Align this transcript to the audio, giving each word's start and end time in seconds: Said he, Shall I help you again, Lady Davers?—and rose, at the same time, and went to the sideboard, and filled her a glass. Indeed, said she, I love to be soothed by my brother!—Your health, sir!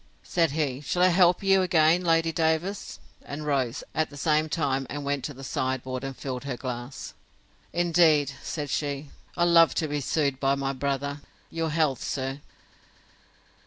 Said 0.23 0.49
he, 0.53 0.81
Shall 0.81 1.03
I 1.03 1.09
help 1.09 1.43
you 1.43 1.61
again, 1.61 2.03
Lady 2.03 2.31
Davers?—and 2.31 3.45
rose, 3.45 3.83
at 3.93 4.09
the 4.09 4.17
same 4.17 4.49
time, 4.49 4.87
and 4.89 5.05
went 5.05 5.23
to 5.25 5.33
the 5.35 5.43
sideboard, 5.43 6.03
and 6.03 6.17
filled 6.17 6.43
her 6.45 6.53
a 6.55 6.57
glass. 6.57 7.13
Indeed, 7.71 8.31
said 8.41 8.71
she, 8.71 9.11
I 9.37 9.43
love 9.43 9.75
to 9.75 9.87
be 9.87 10.01
soothed 10.01 10.39
by 10.39 10.55
my 10.55 10.73
brother!—Your 10.73 11.69
health, 11.69 12.03
sir! 12.03 12.39